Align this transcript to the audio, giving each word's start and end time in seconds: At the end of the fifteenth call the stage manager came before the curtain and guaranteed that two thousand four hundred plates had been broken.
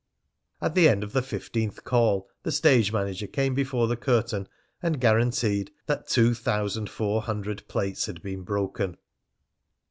At 0.63 0.73
the 0.73 0.89
end 0.89 1.03
of 1.03 1.13
the 1.13 1.21
fifteenth 1.21 1.83
call 1.83 2.27
the 2.41 2.51
stage 2.51 2.91
manager 2.91 3.27
came 3.27 3.53
before 3.53 3.87
the 3.87 3.95
curtain 3.95 4.47
and 4.81 4.99
guaranteed 4.99 5.69
that 5.85 6.07
two 6.07 6.33
thousand 6.33 6.89
four 6.89 7.21
hundred 7.21 7.67
plates 7.67 8.07
had 8.07 8.23
been 8.23 8.41
broken. 8.41 8.97